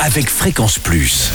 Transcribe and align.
avec 0.00 0.28
Fréquence 0.28 0.78
Plus. 0.78 1.30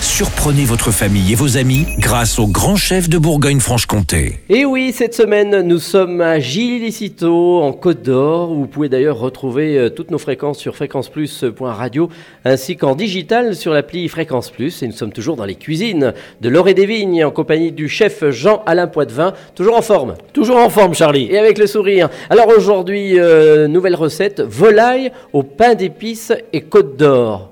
Surprenez 0.00 0.64
votre 0.64 0.90
famille 0.90 1.32
et 1.32 1.34
vos 1.34 1.58
amis 1.58 1.86
grâce 1.98 2.38
au 2.38 2.46
grand 2.46 2.76
chef 2.76 3.08
de 3.08 3.18
Bourgogne-Franche-Comté. 3.18 4.40
Et 4.48 4.64
oui, 4.64 4.92
cette 4.92 5.14
semaine, 5.14 5.60
nous 5.60 5.78
sommes 5.78 6.22
à 6.22 6.38
Gilles-Licito, 6.38 7.60
en 7.60 7.72
Côte 7.72 8.02
d'Or, 8.02 8.50
où 8.52 8.60
vous 8.60 8.66
pouvez 8.66 8.88
d'ailleurs 8.88 9.18
retrouver 9.18 9.76
euh, 9.76 9.90
toutes 9.90 10.10
nos 10.10 10.18
fréquences 10.18 10.58
sur 10.58 10.74
fréquenceplus.radio, 10.74 12.08
ainsi 12.46 12.76
qu'en 12.76 12.94
digital 12.94 13.54
sur 13.54 13.74
l'appli 13.74 14.08
Fréquence 14.08 14.50
Plus. 14.50 14.82
Et 14.82 14.86
nous 14.86 14.94
sommes 14.94 15.12
toujours 15.12 15.36
dans 15.36 15.44
les 15.44 15.56
cuisines 15.56 16.14
de 16.40 16.48
l'Orée 16.48 16.74
des 16.74 16.86
Vignes, 16.86 17.24
en 17.24 17.30
compagnie 17.30 17.72
du 17.72 17.88
chef 17.88 18.24
Jean-Alain 18.30 18.86
Poitvin, 18.86 19.34
toujours 19.54 19.76
en 19.76 19.82
forme. 19.82 20.14
Toujours 20.32 20.56
en 20.56 20.70
forme, 20.70 20.94
Charlie. 20.94 21.28
Et 21.30 21.38
avec 21.38 21.58
le 21.58 21.66
sourire. 21.66 22.08
Alors 22.30 22.48
aujourd'hui, 22.48 23.18
euh, 23.18 23.68
nouvelle 23.68 23.96
recette, 23.96 24.40
volaille 24.40 25.12
au 25.34 25.42
pain 25.42 25.74
d'épices 25.74 26.32
et 26.54 26.62
Côte 26.62 26.96
d'Or. 26.96 27.49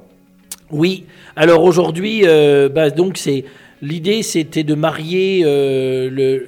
Oui. 0.71 1.05
Alors 1.37 1.63
aujourd'hui, 1.63 2.23
euh, 2.25 2.69
bah, 2.69 2.91
donc 2.91 3.17
c'est 3.17 3.45
l'idée, 3.81 4.23
c'était 4.23 4.65
de 4.65 4.75
marier 4.75 5.43
euh, 5.45 6.41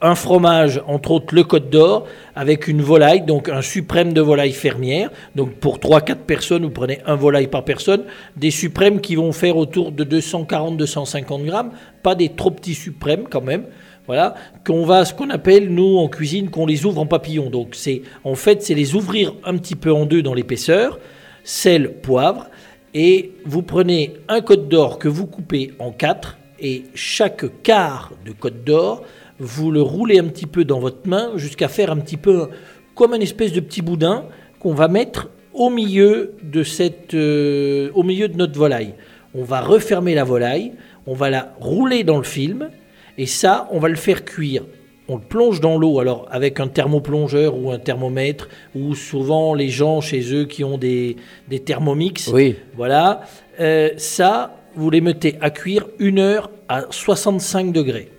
un 0.00 0.16
fromage, 0.16 0.82
entre 0.88 1.12
autres 1.12 1.34
le 1.34 1.44
Côte 1.44 1.70
d'Or, 1.70 2.06
avec 2.34 2.66
une 2.66 2.82
volaille, 2.82 3.22
donc 3.22 3.48
un 3.48 3.62
suprême 3.62 4.12
de 4.12 4.20
volaille 4.20 4.52
fermière. 4.52 5.10
Donc 5.36 5.54
pour 5.54 5.78
3-4 5.78 6.16
personnes, 6.16 6.64
vous 6.64 6.70
prenez 6.70 6.98
un 7.06 7.14
volaille 7.14 7.46
par 7.46 7.64
personne. 7.64 8.02
Des 8.36 8.50
suprêmes 8.50 9.00
qui 9.00 9.14
vont 9.14 9.30
faire 9.32 9.56
autour 9.56 9.92
de 9.92 10.04
240-250 10.04 11.44
grammes, 11.44 11.70
pas 12.02 12.16
des 12.16 12.30
trop 12.30 12.50
petits 12.50 12.74
suprêmes 12.74 13.24
quand 13.30 13.42
même. 13.42 13.66
Voilà, 14.08 14.34
qu'on 14.66 14.84
va, 14.84 15.04
ce 15.04 15.14
qu'on 15.14 15.30
appelle, 15.30 15.72
nous, 15.72 15.98
en 15.98 16.08
cuisine, 16.08 16.50
qu'on 16.50 16.66
les 16.66 16.84
ouvre 16.84 17.00
en 17.00 17.06
papillon. 17.06 17.50
Donc 17.50 17.68
c'est, 17.72 18.02
en 18.24 18.34
fait, 18.34 18.60
c'est 18.60 18.74
les 18.74 18.96
ouvrir 18.96 19.34
un 19.44 19.56
petit 19.56 19.76
peu 19.76 19.92
en 19.92 20.06
deux 20.06 20.22
dans 20.22 20.34
l'épaisseur, 20.34 20.98
sel, 21.44 21.92
poivre, 21.92 22.48
et 22.94 23.32
vous 23.44 23.62
prenez 23.62 24.14
un 24.28 24.40
côte 24.40 24.68
d'or 24.68 24.98
que 24.98 25.08
vous 25.08 25.26
coupez 25.26 25.72
en 25.78 25.90
quatre 25.92 26.38
et 26.60 26.84
chaque 26.94 27.62
quart 27.62 28.12
de 28.24 28.32
côte 28.32 28.64
d'or, 28.64 29.02
vous 29.38 29.70
le 29.70 29.82
roulez 29.82 30.18
un 30.18 30.28
petit 30.28 30.46
peu 30.46 30.64
dans 30.64 30.78
votre 30.78 31.08
main 31.08 31.32
jusqu'à 31.36 31.68
faire 31.68 31.90
un 31.90 31.96
petit 31.96 32.16
peu 32.16 32.48
comme 32.94 33.14
une 33.14 33.22
espèce 33.22 33.52
de 33.52 33.60
petit 33.60 33.82
boudin 33.82 34.24
qu'on 34.60 34.74
va 34.74 34.88
mettre 34.88 35.30
au 35.54 35.70
milieu 35.70 36.34
de 36.42 36.62
cette, 36.62 37.14
euh, 37.14 37.90
au 37.94 38.02
milieu 38.02 38.28
de 38.28 38.36
notre 38.36 38.58
volaille. 38.58 38.94
On 39.34 39.44
va 39.44 39.60
refermer 39.60 40.14
la 40.14 40.24
volaille, 40.24 40.72
on 41.06 41.14
va 41.14 41.30
la 41.30 41.54
rouler 41.58 42.04
dans 42.04 42.18
le 42.18 42.22
film 42.22 42.70
et 43.18 43.26
ça, 43.26 43.68
on 43.72 43.78
va 43.78 43.88
le 43.88 43.96
faire 43.96 44.24
cuire 44.24 44.64
on 45.08 45.16
le 45.16 45.22
plonge 45.22 45.60
dans 45.60 45.76
l'eau, 45.76 45.98
alors 46.00 46.26
avec 46.30 46.60
un 46.60 46.68
thermoplongeur 46.68 47.56
ou 47.56 47.70
un 47.70 47.78
thermomètre, 47.78 48.48
ou 48.74 48.94
souvent 48.94 49.54
les 49.54 49.68
gens 49.68 50.00
chez 50.00 50.34
eux 50.34 50.44
qui 50.44 50.64
ont 50.64 50.78
des, 50.78 51.16
des 51.48 51.60
thermomix. 51.60 52.28
Oui. 52.28 52.56
Voilà. 52.76 53.22
Euh, 53.60 53.90
ça, 53.96 54.56
vous 54.74 54.90
les 54.90 55.00
mettez 55.00 55.36
à 55.40 55.50
cuire 55.50 55.86
une 55.98 56.18
heure 56.18 56.50
à 56.68 56.84
65 56.90 57.72
degrés. 57.72 58.10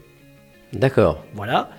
D'accord. 0.74 1.24
Voilà. 1.34 1.70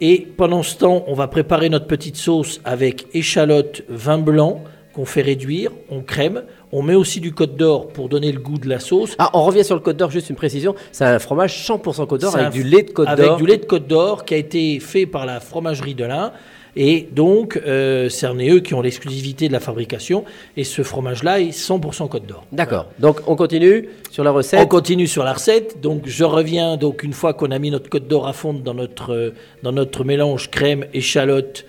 Et 0.00 0.26
pendant 0.36 0.62
ce 0.62 0.76
temps, 0.76 1.04
on 1.06 1.14
va 1.14 1.28
préparer 1.28 1.68
notre 1.68 1.86
petite 1.86 2.16
sauce 2.16 2.60
avec 2.64 3.06
échalote, 3.14 3.82
vin 3.88 4.18
blanc, 4.18 4.62
qu'on 4.92 5.04
fait 5.04 5.22
réduire, 5.22 5.70
on 5.90 6.00
crème, 6.00 6.42
on 6.70 6.82
met 6.82 6.94
aussi 6.94 7.20
du 7.20 7.32
Côte 7.32 7.56
d'Or 7.56 7.88
pour 7.88 8.08
donner 8.08 8.32
le 8.32 8.40
goût 8.40 8.58
de 8.58 8.68
la 8.68 8.78
sauce. 8.78 9.14
Ah, 9.18 9.30
on 9.34 9.42
revient 9.44 9.64
sur 9.64 9.74
le 9.74 9.80
Côte 9.80 9.96
d'Or, 9.96 10.10
juste 10.10 10.30
une 10.30 10.36
précision, 10.36 10.74
c'est 10.90 11.04
un 11.04 11.18
fromage 11.18 11.66
100% 11.66 12.06
Côte 12.06 12.20
d'Or 12.20 12.36
avec 12.36 12.50
du 12.50 12.62
lait 12.62 12.82
de 12.82 12.90
Côte 12.90 13.06
d'Or. 13.06 13.32
Avec 13.32 13.36
du 13.36 13.46
lait 13.46 13.58
de 13.58 13.64
Côte 13.64 13.86
d'Or 13.86 14.24
qui 14.24 14.34
a 14.34 14.36
été 14.36 14.80
fait 14.80 15.06
par 15.06 15.26
la 15.26 15.40
fromagerie 15.40 15.94
de 15.94 16.04
l'Ain. 16.04 16.32
Et 16.74 17.06
donc, 17.12 17.60
euh, 17.66 18.08
c'est 18.08 18.26
eux 18.26 18.60
qui 18.60 18.72
ont 18.74 18.80
l'exclusivité 18.80 19.48
de 19.48 19.52
la 19.52 19.60
fabrication. 19.60 20.24
Et 20.56 20.64
ce 20.64 20.82
fromage-là 20.82 21.40
est 21.40 21.50
100% 21.50 22.08
Côte 22.08 22.26
d'Or. 22.26 22.46
D'accord. 22.50 22.86
Donc, 22.98 23.20
on 23.26 23.36
continue 23.36 23.88
sur 24.10 24.24
la 24.24 24.30
recette. 24.30 24.60
On 24.60 24.66
continue 24.66 25.06
sur 25.06 25.24
la 25.24 25.34
recette. 25.34 25.80
Donc, 25.80 26.04
je 26.06 26.24
reviens. 26.24 26.76
Donc, 26.76 27.02
une 27.02 27.12
fois 27.12 27.34
qu'on 27.34 27.50
a 27.50 27.58
mis 27.58 27.70
notre 27.70 27.90
Côte 27.90 28.08
d'Or 28.08 28.26
à 28.26 28.32
fond 28.32 28.54
dans 28.54 28.74
notre, 28.74 29.12
euh, 29.12 29.34
dans 29.62 29.72
notre 29.72 30.04
mélange 30.04 30.50
crème, 30.50 30.86
échalote, 30.94 31.66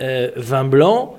euh, 0.00 0.30
vin 0.36 0.64
blanc, 0.64 1.16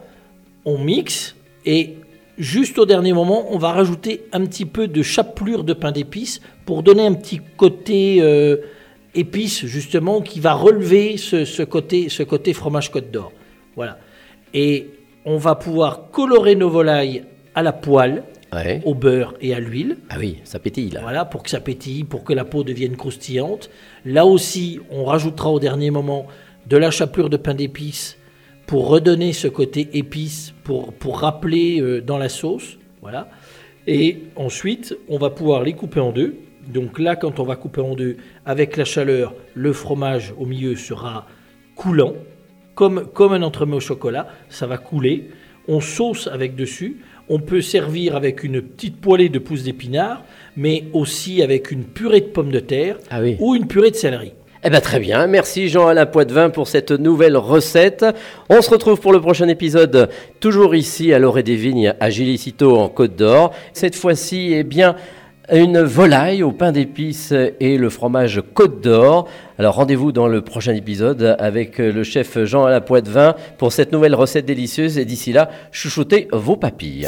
on 0.63 0.77
mixe 0.77 1.35
et 1.67 1.97
juste 2.37 2.79
au 2.79 2.85
dernier 2.85 3.11
moment, 3.11 3.53
on 3.53 3.57
va 3.57 3.73
rajouter 3.73 4.23
un 4.31 4.45
petit 4.45 4.65
peu 4.65 4.87
de 4.87 5.03
chapelure 5.03 5.65
de 5.65 5.73
pain 5.73 5.91
d'épices 5.91 6.39
pour 6.65 6.81
donner 6.81 7.05
un 7.05 7.13
petit 7.13 7.41
côté 7.57 8.19
euh, 8.21 8.55
épice, 9.13 9.65
justement, 9.65 10.21
qui 10.21 10.39
va 10.39 10.53
relever 10.53 11.17
ce, 11.17 11.63
côté, 11.63 12.07
ce 12.07 12.23
côté 12.23 12.53
fromage 12.53 12.89
Côte 12.89 13.11
d'Or. 13.11 13.33
Voilà. 13.75 13.99
Et 14.53 14.91
on 15.25 15.35
va 15.35 15.55
pouvoir 15.55 16.09
colorer 16.09 16.55
nos 16.55 16.69
volailles 16.69 17.25
à 17.53 17.61
la 17.63 17.73
poêle. 17.73 18.23
au 18.85 18.95
beurre 18.95 19.33
et 19.41 19.53
à 19.53 19.59
l'huile. 19.59 19.97
Ah 20.09 20.15
oui, 20.17 20.37
ça 20.45 20.57
pétille 20.57 20.91
là. 20.91 21.01
Voilà, 21.01 21.25
pour 21.25 21.43
que 21.43 21.49
ça 21.49 21.59
pétille, 21.59 22.05
pour 22.05 22.23
que 22.23 22.31
la 22.31 22.45
peau 22.45 22.63
devienne 22.63 22.95
croustillante. 22.95 23.69
Là 24.05 24.25
aussi, 24.25 24.79
on 24.89 25.03
rajoutera 25.03 25.51
au 25.51 25.59
dernier 25.59 25.91
moment 25.91 26.27
de 26.65 26.77
la 26.77 26.91
chapelure 26.91 27.29
de 27.29 27.35
pain 27.35 27.53
d'épices 27.53 28.17
pour 28.67 28.89
redonner 28.89 29.33
ce 29.33 29.47
côté 29.47 29.89
épice, 29.93 30.53
pour, 30.63 30.93
pour 30.93 31.21
rappeler 31.21 31.81
euh, 31.81 32.01
dans 32.01 32.17
la 32.17 32.29
sauce. 32.29 32.77
Voilà. 33.01 33.29
Et 33.87 34.23
ensuite, 34.35 34.95
on 35.07 35.17
va 35.17 35.29
pouvoir 35.29 35.63
les 35.63 35.73
couper 35.73 36.01
en 36.01 36.11
deux. 36.11 36.35
Donc 36.67 36.99
là, 36.99 37.15
quand 37.15 37.39
on 37.39 37.43
va 37.43 37.55
couper 37.55 37.79
en 37.79 37.95
deux, 37.95 38.17
avec 38.45 38.75
la 38.75 38.83
chaleur, 38.83 39.33
le 39.55 39.71
fromage 39.71 40.33
au 40.37 40.45
milieu 40.45 40.75
sera 40.75 41.25
coulant, 41.75 42.13
comme, 42.75 43.07
comme 43.13 43.31
un 43.31 43.41
entremets 43.41 43.77
au 43.77 43.79
chocolat, 43.79 44.27
ça 44.49 44.67
va 44.67 44.77
couler. 44.77 45.29
On 45.69 45.79
sauce 45.79 46.27
avec 46.27 46.55
dessus. 46.55 46.97
On 47.29 47.39
peut 47.39 47.61
servir 47.61 48.17
avec 48.17 48.43
une 48.43 48.61
petite 48.61 48.99
poêlée 48.99 49.29
de 49.29 49.39
pousses 49.39 49.63
d'épinards, 49.63 50.23
mais 50.57 50.85
aussi 50.91 51.41
avec 51.41 51.71
une 51.71 51.85
purée 51.85 52.21
de 52.21 52.27
pommes 52.27 52.51
de 52.51 52.59
terre 52.59 52.97
ah 53.09 53.21
oui. 53.21 53.37
ou 53.39 53.55
une 53.55 53.67
purée 53.67 53.91
de 53.91 53.95
céleri. 53.95 54.33
Eh 54.67 54.69
bien 54.69 54.81
très 54.81 54.99
bien, 54.99 55.27
merci 55.27 55.69
Jean-Alain 55.69 56.05
Poitvin 56.05 56.49
pour 56.49 56.67
cette 56.67 56.91
nouvelle 56.91 57.37
recette. 57.37 58.05
On 58.49 58.61
se 58.61 58.69
retrouve 58.69 58.99
pour 58.99 59.13
le 59.13 59.21
prochain 59.21 59.47
épisode, 59.47 60.09
toujours 60.41 60.75
ici 60.75 61.13
à 61.13 61.19
l'Orée 61.19 61.41
des 61.41 61.55
Vignes, 61.55 61.93
à 62.01 62.09
Gilicito 62.09 62.77
en 62.77 62.89
Côte 62.89 63.15
d'Or. 63.15 63.53
Cette 63.71 63.95
fois-ci, 63.95 64.51
eh 64.51 64.65
bien, 64.65 64.97
une 65.53 65.79
volaille 65.79 66.43
au 66.43 66.51
pain 66.51 66.73
d'épices 66.73 67.33
et 67.61 67.77
le 67.77 67.89
fromage 67.89 68.43
Côte 68.53 68.81
d'Or. 68.83 69.29
Alors 69.57 69.75
rendez-vous 69.75 70.11
dans 70.11 70.27
le 70.27 70.41
prochain 70.41 70.73
épisode 70.73 71.37
avec 71.39 71.77
le 71.77 72.03
chef 72.03 72.43
Jean-Alain 72.43 72.81
Poitvin 72.81 73.35
pour 73.57 73.71
cette 73.71 73.93
nouvelle 73.93 74.15
recette 74.15 74.45
délicieuse 74.45 74.97
et 74.97 75.05
d'ici 75.05 75.31
là, 75.31 75.49
chouchoutez 75.71 76.27
vos 76.33 76.57
papilles. 76.57 77.07